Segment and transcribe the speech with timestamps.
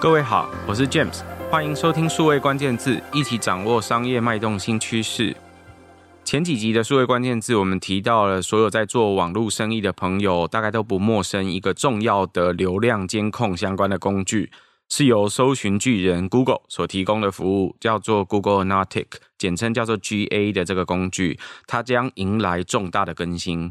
[0.00, 5.36] 各位好，我是 James，欢迎收听数位关键字，一起掌握商业脉动新趋势。
[6.24, 14.50] 前几集的数位关键字，我们提到了所有在做网络生意的朋友，大概都不陌生一个重要的流量监控相关的工具，
[14.88, 23.70] 是由搜寻巨人 Google 所提供的服务，叫做 Google Analytics，简称叫做 GA 的这个工具，它将迎来重大的更新。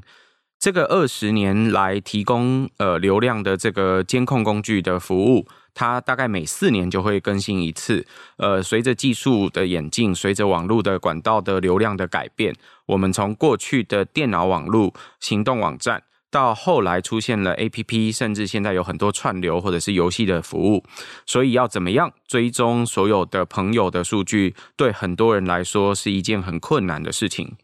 [0.60, 5.48] 这个二十年来提供呃流量的这个监控工具的服务，
[5.80, 8.06] 它大概每四年就会更新一次。
[8.36, 12.54] 呃，随着技术的演进，随着网络的管道的流量的改变，
[12.86, 20.84] 我们从过去的电脑网络、行动网站，到后来出现了 APP，甚至现在有很多串流或者是游戏的服务。
[21.26, 27.56] 所以要怎么样追踪所有的朋友的数据，对很多人来说是一件很困难的事情。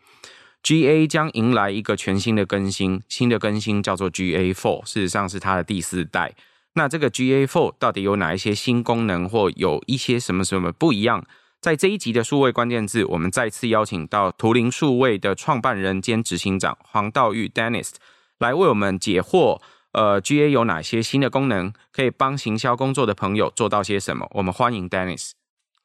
[0.63, 6.33] GA 将迎来一个全新的更新，新的更新叫做 GA Four，事实上是它的第四代。
[6.75, 11.25] 那这个 GA4 到底有哪一些新功能，或有一些什么什么不一样？
[11.61, 17.91] 在这一集的数位关键字，我们再次邀请到图灵数位的创办人兼执行长黄道玉 Dennis
[18.37, 19.61] 来为我们解惑。
[19.93, 24.29] 呃，GA 有哪些新的功能，可以帮行销工作的朋友做到些什么？
[24.33, 25.31] 我们欢迎 Dennis。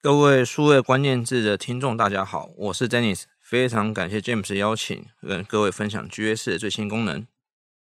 [0.02, 3.22] 各位数位关键字的听众，大家好，我是 Dennis。
[3.40, 7.24] 非常感谢 James 邀请，跟各位分享 G A 四的最新功能。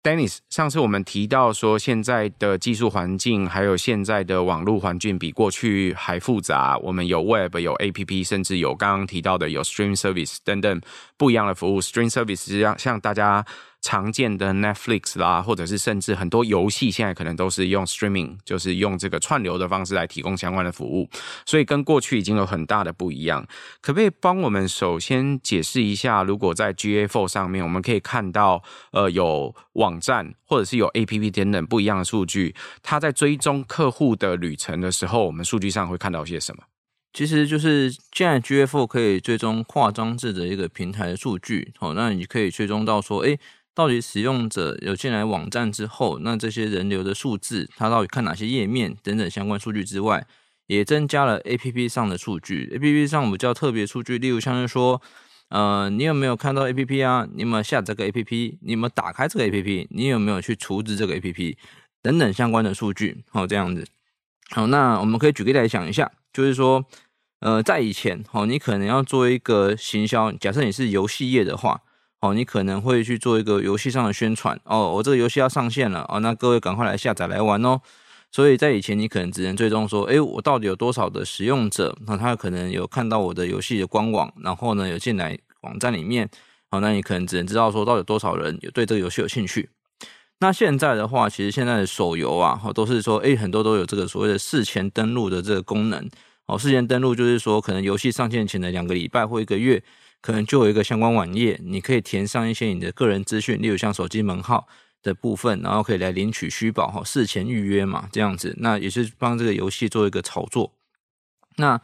[0.02, 6.78] Dennis，上次我们提到说，现在的技术环境还有现在的网络环境比过去还复杂。
[6.78, 10.80] 我们有 Web，有 APP，甚至有刚刚提到的有 Stream Service 等等
[11.16, 11.80] 不一样的服务。
[11.82, 13.44] Stream Service 实际上像大家。
[13.82, 21.08] 常见的 Netflix 啦，或者是甚至很多游戏，现在可能都是用 streaming，就是用这个串流的方式来提供相关的服务，
[21.46, 23.46] 所以跟过去已经有很大的不一样。
[23.80, 36.64] 可不可以帮我们首先解释一下，如果在 GA4 上面，我们可以看到，呃，有网站或者是有 APP 等等不一样的数据，它在追踪客户的旅程的时候，我们数据上会看到些什么？
[37.12, 43.38] 其实就是现在 GA4 可以追踪跨装置的一个平台的数据，好，那你可以追踪到说，哎。
[43.74, 50.26] 到底使用者有进来网站之后，那这些人流的数字，他到底看哪些页面等等相关数据之外，
[50.66, 52.68] 也增加了 APP 上的数据。
[52.74, 55.00] APP 上比较特别数据，例如像是说，
[55.48, 57.26] 呃，你有没有看到 APP 啊？
[57.32, 58.58] 你有没有下载这个 APP？
[58.60, 59.86] 你有没有打开这个 APP？
[59.90, 61.56] 你有没有去处置这个 APP？
[62.02, 63.24] 等等相关的数据。
[63.30, 63.86] 好，这样子。
[64.50, 66.84] 好，那我们可以举个例来讲一下，就是说，
[67.38, 71.82] 呃，在以前，好，你可能要做一个行销，假设你是游戏业的话。
[72.20, 77.80] 哦，你可能会去做一个游戏上的宣传哦，我这个游戏要上线了哦，那各位赶快来下载来玩哦。
[78.30, 81.96] 所以在以前，你可能只能追踪说，诶，我到底有多少的使用者？
[82.06, 86.28] 那他可能有看到我的游戏的官网，然后呢有进来网站里面，
[86.70, 89.70] 好，那你可能只能知道说到底有多少人有对这个游戏有兴趣。
[90.40, 96.08] 那现在的话，其实现在的手游啊，都是说，诶，很多都有这个所谓的事前登录的这个功能。
[96.46, 99.82] 哦，事前登录就是说，可能游戏上线前的两个礼拜或一个月。
[100.20, 104.68] 可能就有一个相关网页，你可以填上一些你的个人资讯，例如像手机门号
[105.02, 110.72] 的部分，然后可以来领取虚宝哈，事前预约嘛，这样子，那也是帮这个游戏做一个炒作。
[111.56, 111.80] 那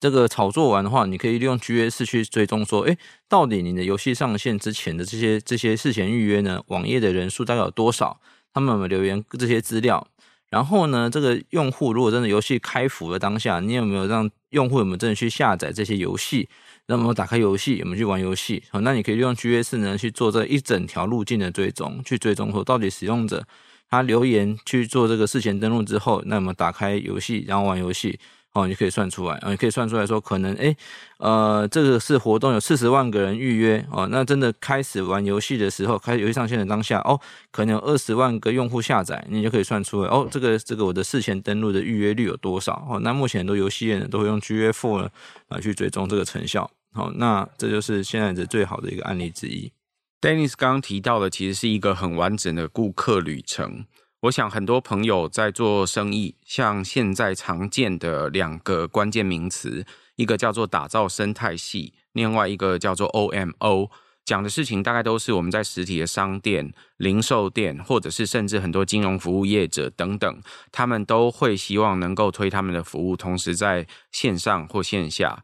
[0.00, 2.98] 这个炒作完的话，你可以利用 GA4 去追踪说，诶，
[3.28, 8.20] 到底你的游戏上线之前的这些这些事前预约呢，网页的人数大概有多少？
[8.52, 10.06] 他们有没有留言这些资料？
[10.50, 16.48] 然后呢，这个用户如果真的游戏开服的当下，你有没有让用户有没有真的去下载这些游戏？
[16.86, 23.46] 那么打开游戏，我们去玩游戏，好，那你可以利用 GA4 呢去做这一整条路径的追踪，去追踪说到底使用者
[23.88, 28.18] 他留言去做这个事前登录之后，那么打开游戏然后玩游戏，
[28.54, 30.76] 哦，你可以算出来，啊你可以算出来说可能诶，
[31.16, 37.18] 呃，这个是活动有四十万个人预约哦，那真的开始玩游戏的时候，开始游戏上线的当下哦，
[37.50, 42.86] 可能有二十万个用户下载，你就可以算出来哦，这个这个我的事前登录的预约率有多少？
[42.90, 45.08] 哦，那目前很多游戏业呢都会用 GA4 呢
[45.48, 46.70] 来去追踪这个成效。
[46.92, 49.72] 好，那这就是现在的最好的一个案例之一。
[50.20, 53.86] Dennis 刚刚提到的，其实是一个很完整的顾客旅程。
[54.22, 63.90] 我想很多朋友在做生意，像现在常见的两个关键名词，一个叫做打造生态系，另外一个叫做 OMO，
[64.24, 75.42] 讲的事情大概都是我们在实体的商店、零售店，或者是甚至很多金融服务业者等等，他们都会希望能够推他们的服务，同时在线上或线下。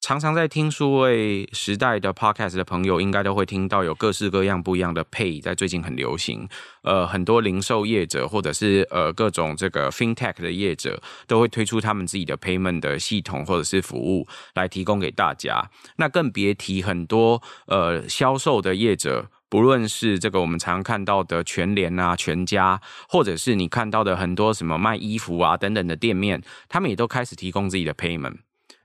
[0.00, 6.48] 常常在听数位时代的 podcast 的朋友，应该都会听到有各式各样不一样的 pay，在最近很流行。
[6.82, 15.70] 呃，很多零售业者或者是呃各种这个 fintech 的业者，都会推出他们自己的 payment 的系统或者是服务来提供给大家。
[15.96, 19.30] 那更别提很多呃销售的业者。
[19.50, 28.36] 不论是这个我们常看到的全联啊、全家，或者是你看到的很多什么卖衣服啊等等的店面，他们也都开始提供自己的 payment。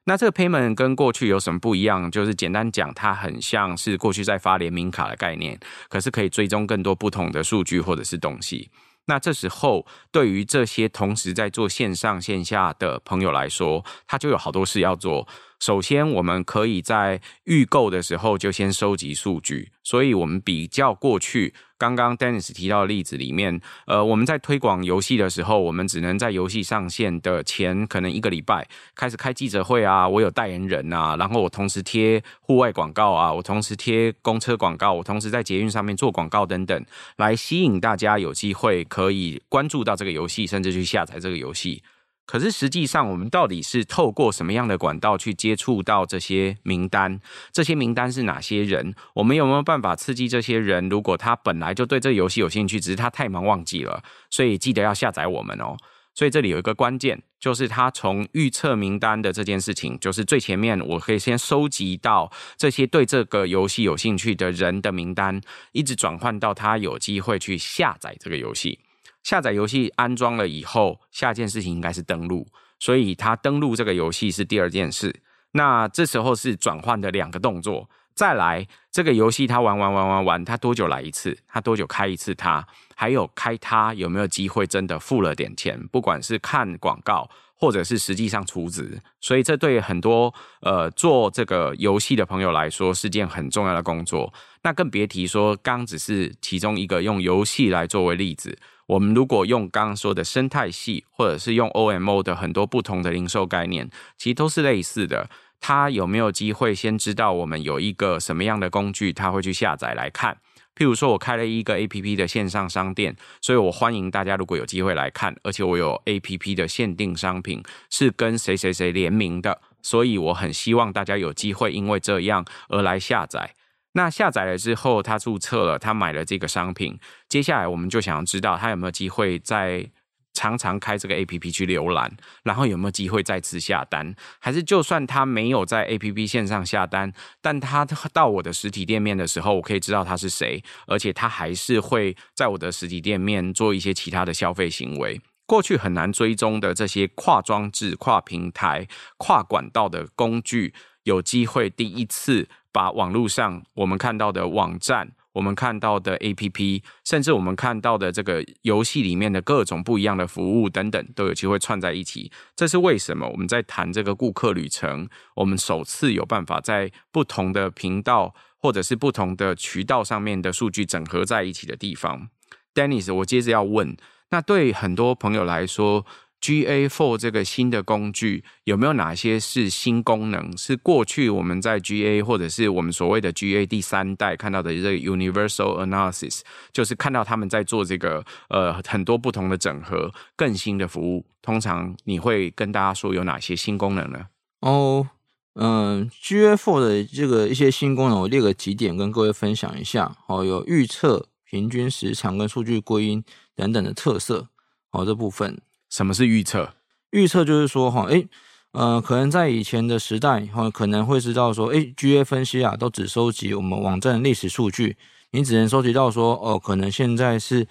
[0.07, 2.09] 那这个 payment 跟过去有什么不一样？
[2.11, 5.59] 就是简单讲，它很像是过去在发联名卡的概念，
[5.89, 8.69] 可是可以追踪更多不同的数据或者是东西。
[9.07, 15.27] 那这时候，对于这些同时在做线上线下的朋友来说，他就有好多事要做。
[15.59, 36.85] 首先，我们可以在预购的时候就先收集数据，所以我们比较过去刚刚 Dennis 提到的例子里面，呃，我们在推广游戏的时候，我们只能在游戏上线的前可能一个礼拜开始开记者会啊，我有代言人啊，然后我同时贴户外广告啊，我同时贴公车广告，我同时在捷运上面做广告等等，
[37.17, 41.83] 来吸引大家有机会可以关注到这个游戏，甚至去下载这个游戏。
[42.25, 47.19] 可是实际上，我们到底是透过什么样的管道去接触到这些名单？
[47.51, 48.95] 这些名单是哪些人？
[49.13, 50.89] 我们有没有办法刺激这些人？
[50.89, 55.77] 如果他本来就对这个游戏有兴趣，只是他太忙忘记了，所以记得要下载我们哦。
[56.15, 65.41] 所以这里有一个关键，就是他从预测名单的这件事情，就是最前面我可以先收集到这些对这个游戏有兴趣的人的名单，
[65.73, 68.79] 一直转换到他有机会去下载这个游戏。
[69.25, 75.23] 下载游戏安装了以后，下件事情应该是登录，所以他登录这个游戏是第二件事。
[75.53, 77.89] 那这时候是转换的两个动作。
[78.13, 81.35] 再来，这个游戏他玩玩玩玩玩，他多久来一次？
[81.47, 82.67] 他多久开一次他？
[82.93, 85.87] 还有开他有没有机会真的付了点钱？
[85.87, 89.01] 不管是看广告，或者是实际上出资。
[89.19, 94.33] 所以这对很多呃做这个游戏的朋友来说是件很重要的工作。
[94.63, 98.57] 那更别提说，刚只是其中一个用游戏来作为例子。
[98.87, 105.27] 我们如果用刚刚说的生态系，或者是用 OMO 的很多不同的零售概念，其实都是类似的。
[105.59, 110.37] 他有没有机会先知道我们有一个什么样的工具，他会去下载来看？
[110.75, 123.53] 譬如说，我开了一个 APP 的线上商店，所以我欢迎大家如果有机会来看，而且我有 APP 的限定商品是跟谁谁谁联名的，所以我很希望大家有机会因为这样而来下载。
[123.93, 126.99] 那下载了之后，他注册了，他买了这个商品。
[127.29, 129.89] 接下来，我们就想要知道他有没有机会在
[130.35, 137.11] 常常开这个 APP 去浏览，然后有没有机会再次下单，还是就算他没有在 APP 线上下单，
[137.41, 137.83] 但他
[138.13, 145.19] 到我的实体店面的时候，我可以知道他是谁，而且他还是会在我的实体店面做一些其他的消费行为。
[145.47, 148.87] 过去很难追踪的这些跨装置、跨平台、
[149.17, 150.73] 跨管道的工具，
[151.03, 152.47] 有机会第一次。
[152.75, 162.31] 把网络上我们看到的网站，我们看到的 APP，甚至我们看到的这个游戏里面的各种不一样的服务等等，都有机会串在一起。
[162.55, 163.27] 这是为什么？
[163.27, 172.29] 我们在谈这个顾客旅程，我们首次有办法在不同的频道或者是不同的渠道上面的数据整合在一起的地方。
[172.73, 173.97] Dennis，我接着要问，
[174.31, 176.05] 那对很多朋友来说
[176.45, 180.55] G A Four 这个新的工具有没有哪些是新功能？
[180.55, 191.25] 是过去我们在 GA 或者是我们所谓的 GA 第三代看到的这个 Universal Analysis，就是看到他们在做这个呃很多不同的整合，更新的服务。
[191.41, 194.27] 通常你会跟大家说有哪些新功能呢？
[194.59, 195.09] 哦，
[195.55, 200.15] 嗯，G A Four 的这个一些新功能，我列个几点跟各位分享一下。
[200.27, 203.23] 哦，有预测、平均时长跟数据归因
[203.55, 204.49] 等等的特色。
[204.91, 205.59] 哦，这部分。
[205.89, 206.73] 什么是预测？
[207.11, 208.27] 预测就是说，哈，诶，
[208.71, 214.97] 呃，可能在以前的时代，哈，可能会知道说，诶，GA 分析啊，都只收集我们网站历史数据，
[215.31, 217.65] 你只能收集到说，哦，可能现在是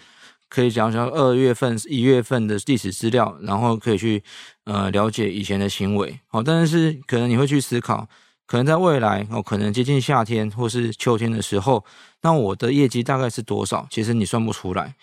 [0.49, 4.23] 可以讲讲二月份、一月份的历史资料，然后可以去
[4.65, 8.09] 呃了解以前的行为，好，但是可能你会去思考，
[8.47, 11.85] 可能在未来，哦，可能接近夏天或是秋天的时候，
[12.23, 13.87] 那我的业绩大概是多少？
[13.91, 14.95] 其实你算不出来。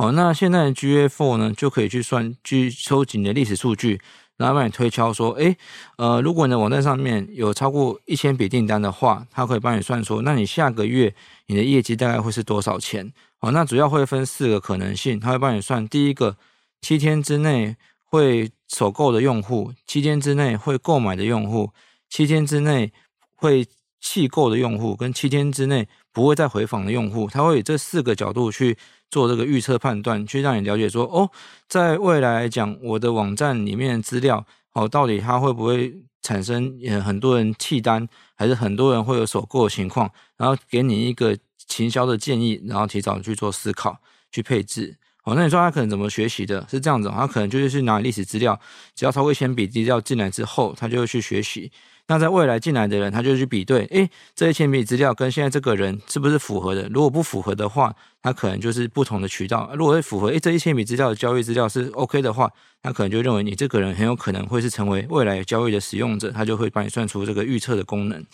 [0.00, 4.00] 哦，那现在 GA4 呢，就可以去算，去收集你的历史数据，
[4.38, 5.54] 然后帮你推敲说，诶，
[5.98, 11.14] 呃，如果你的网站上面有超过一千笔订单的话，它可以帮你算说，那你下个月
[11.48, 13.12] 你的业绩大概会是多少钱？
[13.40, 16.38] 哦，那主要会分四个可能性，它会帮你算，第一个，
[16.80, 17.76] 七天之内
[18.06, 21.72] 会首购的用户，七天之内会购买的用户，
[22.08, 22.90] 七天之内
[23.36, 23.66] 会
[24.00, 28.78] 弃购的用户，跟七天之内不会再回访的用户，它会以这四个角度去。
[29.10, 31.30] 做这个预测判断，去让你了解说，哦，
[31.68, 41.36] 在未来来讲，我的网站里面的资料，哦，到底它会不会产生很多人弃单，还是很多人会有首购的情况，然后给你一个
[41.66, 43.98] 行销的建议，然后提早去做思考，
[44.30, 44.96] 去配置。
[45.24, 46.66] 哦，那你说他可能怎么学习的？
[46.70, 48.58] 是这样子，他可能就是去拿历史资料，
[48.94, 51.70] 只要超过一千笔资料进来之后，他就会去学习。
[52.10, 56.88] 那在未来进来的人，他就去比对，诶，这些前笔资料跟现在这个人是不是符合的？
[56.88, 59.70] 如果不符合的话，他可能就是不同的渠道。
[59.76, 62.50] 如果会符合，诶，这一千笔资料的交易资料是 OK 的话，
[62.82, 68.26] 他可能就认为你这个人很有可能会是成为未来交易的使用者，他就会帮你算出这个预测的功能，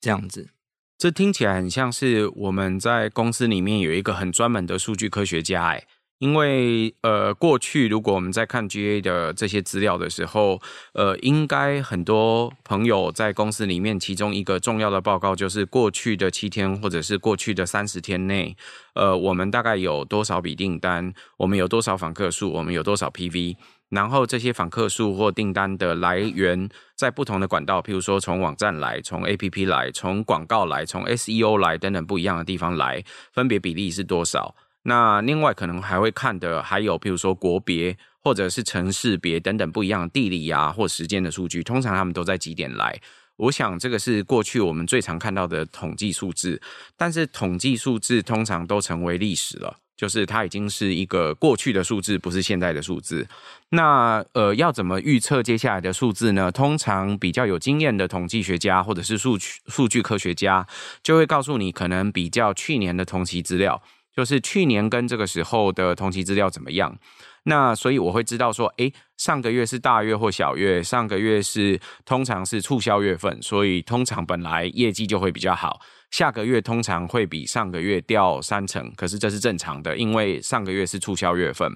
[0.00, 0.50] 这样子。
[0.96, 5.82] 这听起来很像是我们在公司里面有一个很专门的数据科学家，哎。
[6.18, 10.60] 因为呃，过去如果我们在看 GA 的这些资料的时候，
[10.92, 18.56] 呃，应该很多朋友在公司里面，其中一个重要的报告就是过去的七天或者是过去的三十天内，
[18.94, 23.56] 呃，我们大概有多少笔订单，我们有多少访客数，我们有多少 PV，
[23.90, 34.54] 然后这些访客数或订单的来源在不同的管道，譬如说从网站来，从 APP 来，从广告来，从 SEO 来等等不一样的地方来，分别比例是多少？
[34.84, 42.98] 那另外可能还会看的还有，比如说国别或者是城市别等等不一样的地理啊或时间的数据，通常他们都在几点来。
[43.36, 46.62] 我想这个是过去我们最常看到的统计数字，
[46.96, 53.26] 但是统计数字通常都成为历史了，就是它已经是一个过去的数字，不是现在的数字。
[53.70, 56.52] 那呃，要怎么预测接下来的数字呢？
[56.52, 60.64] 通常比较有经验的统计学家或者是数据数据科学家
[61.02, 63.82] 就会告诉你，可能比较去年的同期资料。
[64.14, 66.96] 就是去年跟这个时候的同期资料怎么样？
[67.46, 75.78] 那所以我会知道说，诶，上个月是大月或小月，上个月是通常是促销月份，所以通常本来业绩就会比较好。
[76.10, 81.70] 下个月通常会比上个月掉三成，可是这是正常的，因为上个月是促销月份。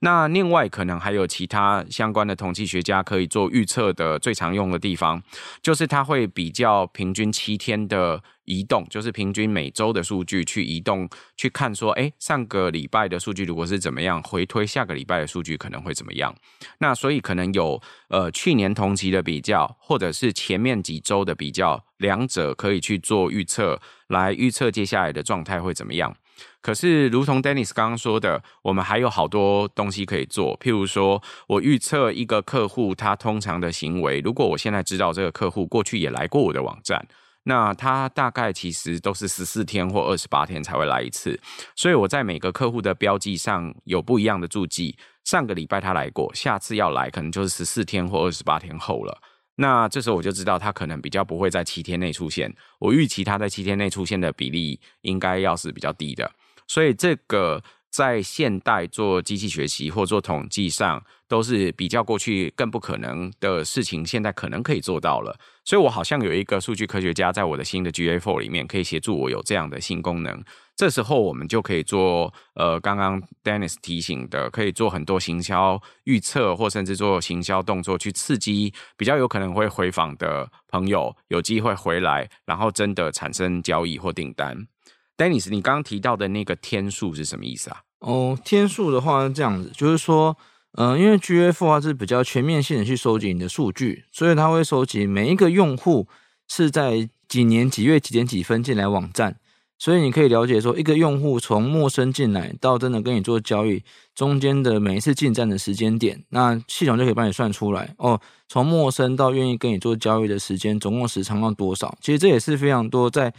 [0.00, 5.22] 那另外可能还有其他相关的统计学家可以做预测的最常用的地方，
[5.62, 8.22] 就是他会比较平均七天的。
[8.46, 16.34] 移动就是平均每周的数据去移动去看，说，诶，上个礼拜的数据如果是怎么样，回推下个礼拜的数据可能会怎么样？
[16.78, 26.16] 那所以可能有呃去年同期的比较，或者是前面几周的比较，两者可以去做预测，来预测接下来的状态会怎么样。
[26.60, 37.06] 可是，如同 Dennis 刚刚说的，我们还有好多东西可以做，譬如说我预测一个客户他通常的行为，如果我现在知道这个客户过去也来过我的网站。
[37.48, 41.38] 那他大概其实都是十四天或二十八天才会来一次，
[41.76, 44.96] 所以我在每个客户的标记上有不一样的注记。
[45.22, 49.16] 上个礼拜他来过，下次要来可能就是十四天或二十八天后了。
[49.54, 52.52] 那这时候我就知道他可能比较不会在七天内出现。
[52.80, 56.30] 我预期他在七天内出现的比例应该要是比较低的，
[56.66, 57.62] 所以这个。
[57.88, 65.38] 在现代做机器学习或做统计上，都是比较过去更不可能的事情，现在可能可以做到了。
[65.64, 70.42] 所以我好像有一个数据科学家在我的新的 GA4 里面，可以协助我有这样的新功能。
[70.76, 84.68] 这时候我们就可以做，呃，刚刚 Dennis 提醒的，可以做很多行销预测，或甚至做行销动作，去刺激比较有可能会回访的朋友有机会回来，然后真的产生交易或订单。
[85.16, 87.80] Dennis，你刚刚提到的那个天数是什么意思啊？
[88.00, 90.36] 哦，天数的话是这样子，就是说，
[90.76, 96.06] 嗯、因为 GA4 它是比较全面性的去收集你的数据，所以它会收集每一个用户
[96.48, 99.36] 是在几年几月几点几分进来网站，
[99.78, 103.82] 所以你可以了解说，一个用户从陌生进来到真的跟你做交易
[104.14, 111.96] 中间的每一次进站的时间点，那系统就可以帮你算出来哦，从陌生到愿意跟你做交易的时间总共时长要多少？
[112.00, 113.32] 其实这也是非常多在，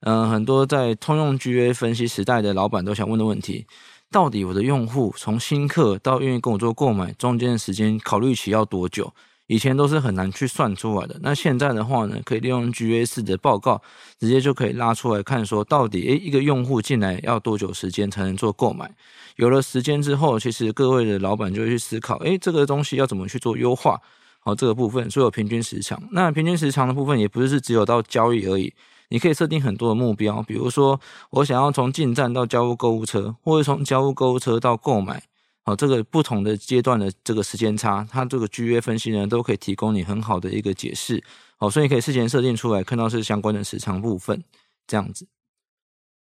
[0.00, 3.66] 嗯、很多在通用 GA 分析时代的老板都想问的问题。
[4.14, 9.12] 到底我的用户从新客到愿意跟我做购买中间的时间考虑期要多久？
[9.48, 11.18] 以前都是很难去算出来的。
[11.20, 13.82] 那现在的话呢，可以利用 G A 四的报告，
[14.20, 18.88] 直接就可以拉出来看，说到底，诶，一个用户进来要多久时间才能做购买？
[19.34, 24.00] 有了时间之后，其实各位的老板就会去思考，诶，这个东西要怎么去做优化？
[24.38, 26.00] 好，这个部分所有平均时长。
[26.12, 28.72] 那平均时长的部分也不是只有到交易而已。
[29.14, 35.22] 你可以设定很多的目标，比如说我想要从进站到交付购物车，或者从交付购物车到购买，
[35.64, 41.22] 好，这个不同的阶段的这个时间差，它这个 GA 分析呢都可以提供你很好的一个解释，
[41.58, 44.42] 好，所以你可以事先设定出来，看到是相关的时长部分，
[44.88, 45.28] 这样子。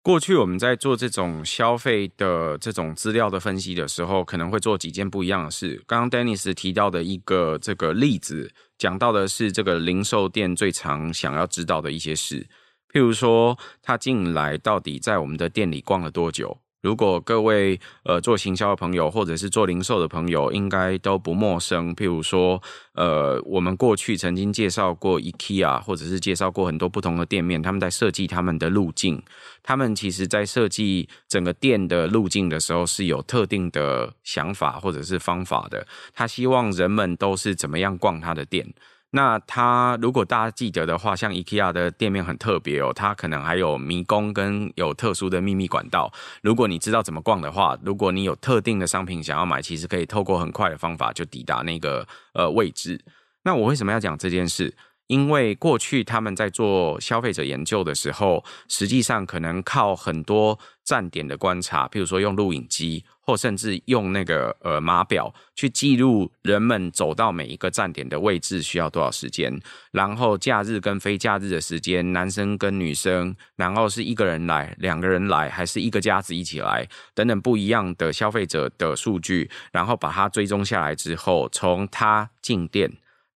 [0.03, 5.83] 过去我们在做这种消费的这种资料的分析的时候，可能会做几件不一样的事。
[5.87, 12.45] 刚刚 Dennis 提到的一个这个例子，讲到的是这个零售店最常想要知道的一些事。
[12.93, 16.59] 譬如说，他进来到底在我们的店里逛了多久？
[16.83, 21.95] 如果各位呃做行销的朋友，或者是做零售的朋友，应该都不陌生。
[21.95, 22.61] 譬如说，
[22.93, 29.23] 呃，我们过去曾经介绍过 IKEA，或者是介绍过很多不同的店面，他们在设计他们的路径。
[29.63, 35.87] 他们其实在设计整个店的路径的时候，是有特定的想法或者是方法的。
[36.13, 38.71] 他希望人们都是怎么样逛他的店。
[39.15, 46.11] 那它如果大家记得的话，像 IKEA 的店面很特别哦，它可能还有迷宫跟有特殊的秘密管道。
[46.41, 52.99] 如果你知道怎么逛的话，如果你有特定的商品想要买，其实可以透过很快的方法就抵达那个呃位置。
[53.43, 54.75] 那我为什么要讲这件事？
[55.13, 69.55] 因为过去他们在做消费者研究的时候，实际上可能靠很多站点的观察，譬如说用录影机，或甚至用那个呃码表去记录人们走到每一个站点的位置需要多少时间，
[69.91, 82.91] 然后假日跟非假日的时间，男生跟女生，然后是一个人来、两个人来，还是一个家子一起来，等等不一样的消费者的数据，然后把它追踪下来之后，从他进店。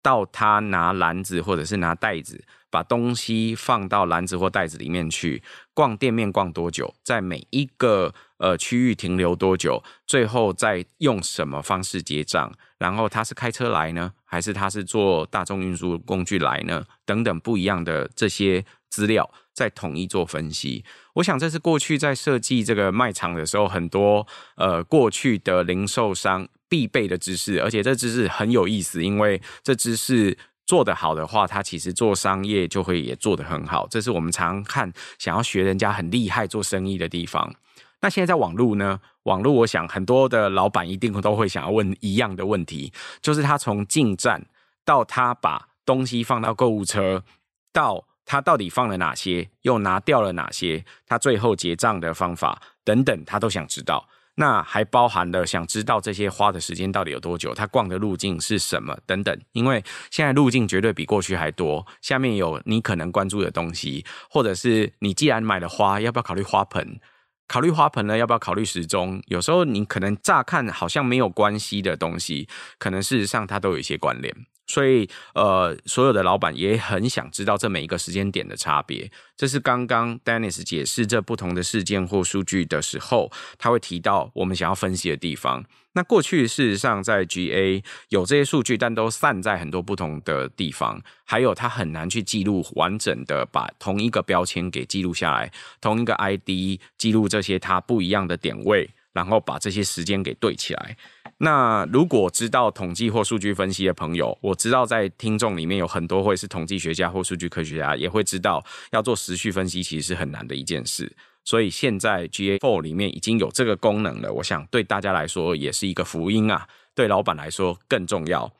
[0.06, 5.42] 到他拿篮子或者是拿袋子，把东西放到篮子或袋子里面去，
[5.75, 16.84] 逛店面逛多久，在每一个呃区域停留多久，最后再用什么方式结账，然后他是开车来呢，还是他是坐大众运输工具来呢？
[17.04, 20.84] 等等不一样的这些资料，再统一做分析。
[21.14, 26.46] 我想这是过去在设计这个卖场的时候，很多呃过去的零售商。
[26.68, 33.87] 必备的知识，而且这知识很有意思，因为这知识做得好的话，他其实做商业就会也做得很好。
[33.88, 37.54] 这是我们常看想要学人家很厉害做生意的地方。
[38.00, 39.00] 那现在在网络呢？
[39.23, 44.46] 网络，我想很多的老板一定都会想要问一样的问题，就是他从进站
[44.85, 47.25] 到他把东西放到购物车，
[47.73, 54.08] 到他到底放了哪些，又拿掉了哪些，他最后结账的方法等等，他都想知道。
[54.37, 59.37] 那还包含了想知道这些花的时间到底有多久，他逛的路径是什么等等。
[59.52, 67.00] 因为现在路径绝对比过去还多，下面有你可能关注的东西，或者是你既然买了花，要不要考虑花盆？
[67.49, 69.23] 考虑花盆呢，要不要考虑时钟？
[69.26, 74.35] 有时候你可能乍看好像没有关系的东西，可能事实上它都有一些关联。
[74.66, 79.11] 所以，呃，所有的老板也很想知道这每一个时间点的差别。
[79.37, 85.64] 这是刚刚 Dennis 解释这不同的事件或数据的时候，他会提到我们想要分析的地方。
[85.92, 100.97] 那过去事实上在 GA 有这些数据，但都散在很多不同的地方，还有他很难去记录完整的把同一个标签给记录下来，同一个 ID 记录这些它不一样的点位，然后把这些时间给对起来。
[101.38, 111.14] 那如果知道统计或数据分析的朋友，我知道在听众里面有很多会是统计学家或数据科学家，也会知道要做时序分析其实是很难的一件事。
[111.44, 118.50] 所以现在 G A Four 里面已经有这个功能了，我想对大家来说也是一个福音啊，对老板来说更重要。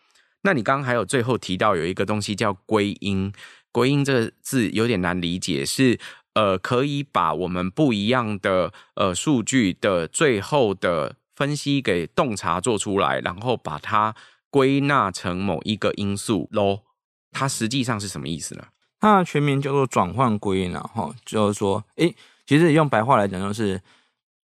[0.43, 3.33] 那你刚刚还有最后提到有一个东西叫归因，
[3.73, 5.99] 归因这个字有点难理解，是
[6.35, 11.17] 呃可以把我们不一样的呃数据的最后的。
[11.37, 14.15] 分析给洞察做出来，然后把它
[14.51, 16.81] 归纳成某一个因素喽。
[17.31, 18.65] 它实际上是什么意思呢？
[18.99, 23.81] 它的全名叫做转换归纳，哈，就是说，诶，其实用白话来讲，就是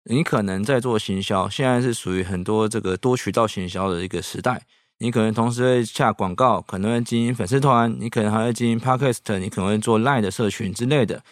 [0.04, 4.66] 你可能在做行销，现在是属于很多这个多渠道行销的一个时代。
[4.98, 11.22] 你可能同时会下广告，可能会经营粉丝团，你可能还会经营 Podcast，你可能会做 Line 的社群之类的。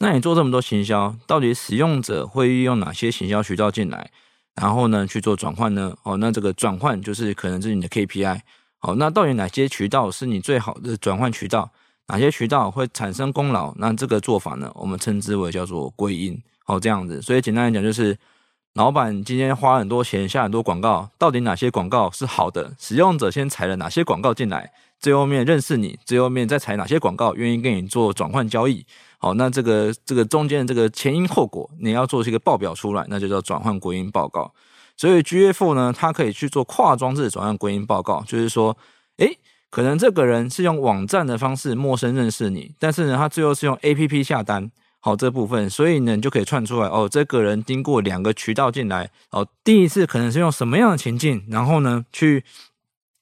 [0.00, 4.10] 那你做这么多行销，到底使用者会运用哪些行销渠道进来？
[4.60, 5.94] 然后呢，去做转换呢？
[6.04, 8.40] 哦，那这个转换就是可能是你的 KPI。
[8.80, 11.70] 哦，那到底哪些渠道是你最好的转换渠道？
[12.08, 13.74] 哪些渠道会产生功劳？
[13.78, 16.40] 那这个做法呢，我们称之为叫做归因。
[16.66, 17.20] 哦，这样子。
[17.22, 18.16] 所以简单来讲，就是
[18.74, 22.74] 老板今天花很多钱下很多广告，到底哪些广告是好的？
[22.78, 24.70] 使用者先踩了哪些广告进来？
[25.00, 28.86] 最后面认识你，最后面再踩哪些广告，愿意跟你做转换交易？
[29.24, 34.52] 好，那这个这个中间的这个前因后果，你要做一个报表出来，那就叫转换归因报告。
[34.98, 38.76] 所以 GF 呢，它可以去做跨装置转换归因报告，就是说，
[39.16, 39.38] 诶，
[39.70, 52.44] 可能这个人是用网站的方式陌生认识你，但是呢，他最后是用 APP 下单，好，这部分，所以呢，你就可以串出来，哦，这个人经过两个渠道进来，哦，第一次可能是用什么样的情境，然后呢，去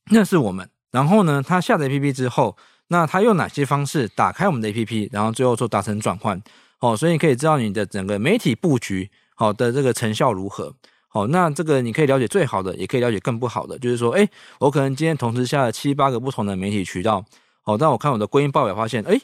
[0.06, 2.56] 认识我们，然后呢，他下载 APP 之后。
[2.92, 6.38] 那他用哪些方式打开我们的 APP，然后最后做达成转换？
[6.80, 10.74] 哦，所以你可以知道你的整个媒体布局好的这个成效如何？
[11.08, 13.78] 好，那这个你可以了解最好的，也可以了解更不好的。
[13.78, 14.28] 就是说，哎，
[14.60, 17.24] 我可能今天同时下了七八个不同的媒体渠道，
[17.64, 19.18] 哦，但我看我的归因报表发现，哎。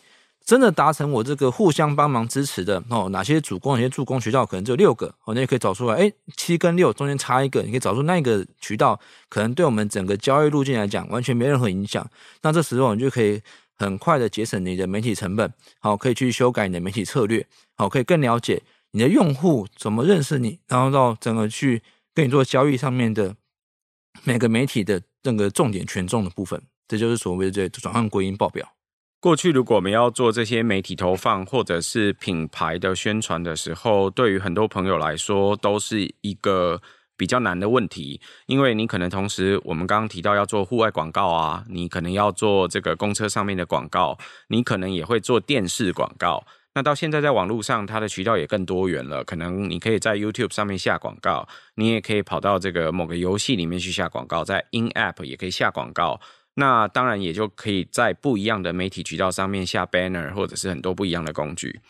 [0.49, 5.95] 真的达成我这个互相帮忙支持的哦，哪些主攻，哪些助攻渠道可能只有六个哦，那也可以找出来。
[5.95, 12.09] 哎，七跟六中间差一个，你可以找出那个渠道可能对我们整个交易路径来讲完全没任何影响。
[12.41, 13.39] 那这时候你就可以
[13.77, 21.83] 很快的节省你的媒体成本，好，可以去修改你的媒体策略，好，可以更了解你的用户怎么认识你，然后到整个去
[22.15, 23.37] 跟你做交易上面的
[24.25, 26.63] 每个媒体的那个重点权重的部分。
[26.89, 28.67] 这就是所谓的这转换归因报表。
[29.21, 36.81] 过去如果我们要做这些媒体投放或者是品牌的宣传的时候，对于很多朋友来说都是一个
[37.17, 46.45] 比较难的问题，因为你可能同时我们刚刚提到要做户外广告啊，你可能要做这个公车上面的广告，你可能也会做电视广告。
[46.75, 56.21] 那到现在在网络上，它的渠道也更多元了，可能你可以在 YouTube 上面下广告，你也可以跑到这个某个游戏里面去下广告，在 In App 也可以下广告。
[56.61, 61.81] 那当然也就可以在不一样的媒体渠道上面下 banner，或者是很多不一样的工具。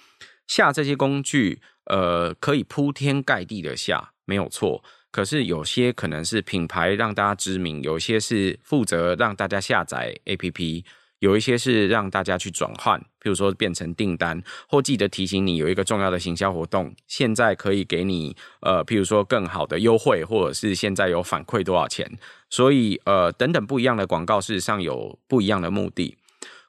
[0.46, 4.84] 下这些工具，呃，可以铺天盖地的下，没有错。
[5.10, 10.84] 可是有些可能是品牌让大家知名，有些是负责让大家下载 APP。
[11.20, 22.10] 有一些是让大家去转换，譬如说变成订单，或记得提醒你有一个重要的行销活动，现在可以给你呃，譬如说更好的优惠，或者是现在有反馈多少钱，
[22.48, 26.16] 所以呃等等不一样的广告，事实上有不一样的目的。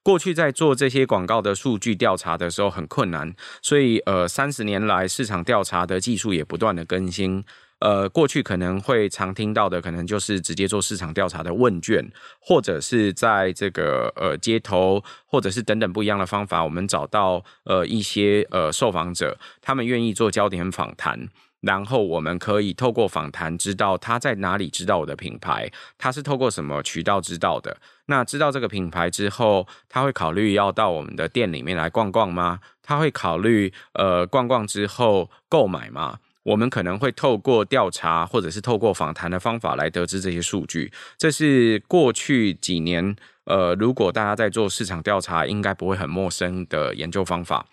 [0.01, 7.43] 过去在做这些广告的数据调查的时候很困难，所以呃三十年来市场调查的技术也不断的更新。
[7.80, 12.06] 呃，过去可能会常听到的，可能就是直接做市场调查的问卷，
[12.39, 21.30] 或者是在这个呃街头，或者是等等不一样的方法，我们找到呃一些呃受访者，他们愿意做焦点访谈，
[21.62, 27.78] 然后我们可以透过访谈知道他在哪里知道我的品牌，他是透过什么渠道知道的。
[28.08, 32.60] 那知道这个品牌之后，他会考虑要到我们的店里面来逛逛吗？
[32.84, 36.20] 他会考虑呃逛逛之后购买吗？
[36.49, 47.67] 我们可能会透过调查或者是透过访谈的方法来得知这些数据，这是过去几年呃，如果大家在做市场调查，应该不会很陌生的研究方法。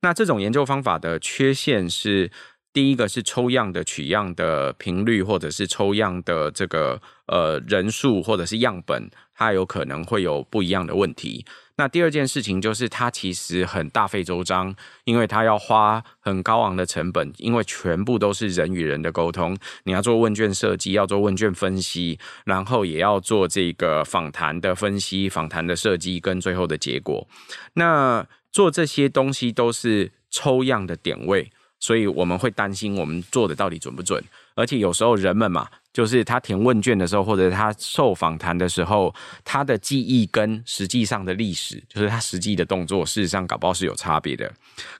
[0.00, 2.30] 那这种研究方法的缺陷是，
[2.72, 11.44] 第一个是抽样的取样的频率，或者是抽样的这个呃人数，或者是样本，它有可能会有不一样的问题。
[11.76, 19.56] 那第二件事情就是，它其实很大费周章，因为它要花很高昂的成本，因为全部都是人与人的沟通。
[19.84, 27.26] 你要做问卷设计，要做问卷分析，然后也要做这个访谈的分析、访谈的设计跟最后的结果。
[27.74, 34.22] 那做这些东西都是抽样的点位，所以我们会担心我们做的到底准不准。
[34.54, 35.68] 而且有时候人们嘛。
[35.92, 44.50] 就是他填问卷的时候，或者他受访谈的时候，他的记忆跟实际上的历史，就是他实际的动作，事实上搞不好是有差别的。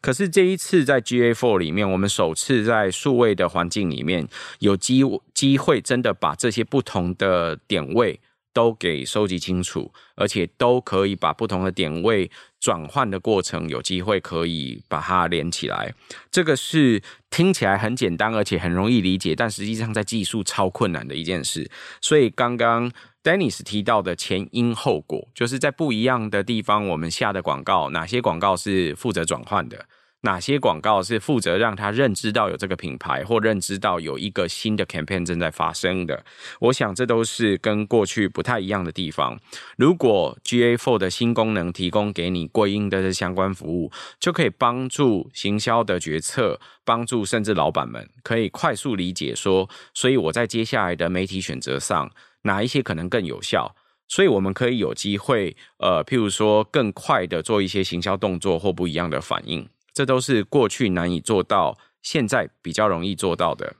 [0.00, 4.28] 可是这一次在 GA4 里面，我们首次在数位的环境里面，
[4.58, 5.02] 有机
[5.32, 8.20] 机会真的把这些不同的点位
[8.52, 12.30] 都给收集清楚，而且都可以把不同的点位
[12.62, 15.92] 转换的过程，有机会可以把它连起来。
[16.30, 21.68] 这个是听起来很简单，而且很容易理解，但实际上在技术超困难的一件事。
[22.00, 22.88] 所以刚刚
[23.24, 29.84] Dennis 提到的前因后果，就是在不一样的地方，我们下的广告，哪些广告是负责转换的？
[30.24, 36.24] 哪些广告是负责让他认知到有这个品牌，或认知到有一个新的 campaign 正在发生的？
[36.60, 39.36] 我想这都是跟过去不太一样的地方。
[39.76, 52.08] 如果 GA4 的新功能提供给你归因的相关服务，就可以帮助行销的决策，帮助甚至老板们可以快速理解说，所以我在接下来的媒体选择上，
[52.42, 53.74] 哪一些可能更有效？
[54.06, 59.68] 所以我们可以有机会，呃，譬如说更快的做一些行销动作或不一样的反应。
[59.94, 63.76] 这都是过去难以做到，现在比较容易做到的。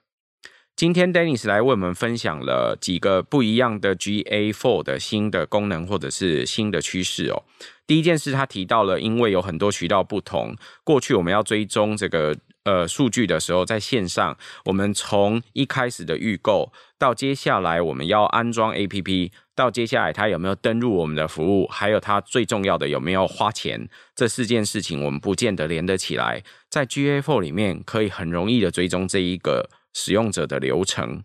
[0.75, 7.45] 今天 Dennis 来为我们分享了几个不一样的 GA4 的新的功能或者是新的趋势哦。
[7.87, 19.31] 第一件事，他提到了，因为有很多渠道不同，过去我们要追踪这个呃数据的时候，在线上，我们从一开始的预购到接下来我们要安装 APP。
[19.55, 26.43] 到接下来他有没有登录我们的服务，还有他最重要的有没有花钱，这四件事情我们不见得连得起来。
[26.71, 31.23] 在 GA4 里面可以很容易的追踪这一个使用者的流程。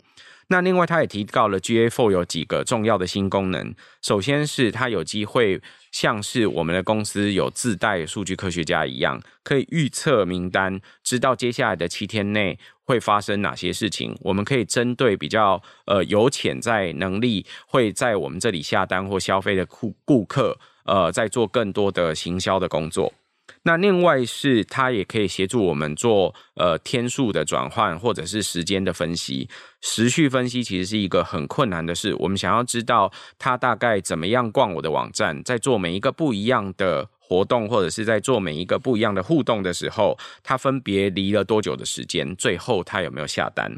[0.50, 12.58] 那另外他也提到了 GA4 有几个重要的新功能，首先是他有机会像是我们的公司有自带数据科学家一样，可以预测名单，知道接下来的七天内。
[12.88, 14.16] 会发生哪些事情？
[14.22, 23.14] 我们可以针对比较呃有潜在能力会在我们这里下单或消费的顾顾客，呃，在做更多的行销的工作。
[23.64, 29.50] 那另外是它也可以协助我们做呃天数的转换或者是时间的分析。
[29.82, 32.16] 时序分析其实是一个很困难的事。
[32.20, 37.10] 我们想要知道他大概怎么样逛我的网站，在做每一个不一样的。
[37.30, 42.34] 活动或者是在做每一个不一样的互动的时候，他分别离了多久的时间？
[42.38, 43.70] 最后他有没有下单？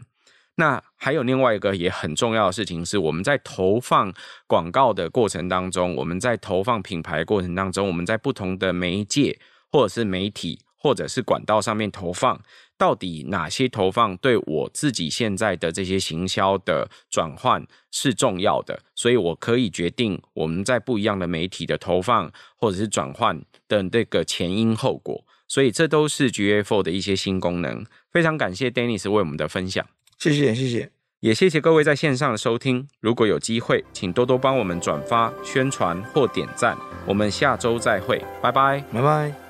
[0.54, 4.14] 那还有另外一个也很重要的事情是，我们在投放
[4.46, 9.40] 广告的过程当中，我们在投放品牌的过程当中，我们在不同的媒介
[9.72, 12.42] 或者是媒体或者是管道上面投放，
[12.78, 18.82] 到底哪些投放对我自己现在的这些行销的转换是重要的？
[18.96, 25.26] 所以我可以决定我们在不一样的媒体的投放或者是转换的这个前因后果。
[25.48, 27.84] 所以这都是 GA4 的一些新功能。
[28.12, 29.84] 非常感谢 Dennis 为我们的分享。
[30.20, 32.88] 谢谢，谢谢，也谢谢各位在线上的收听。
[33.00, 36.78] 如果有机会，请多多帮我们转发、宣传或点赞。
[37.08, 39.49] 我们下周再会，拜拜，拜拜。